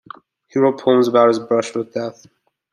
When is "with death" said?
1.75-2.25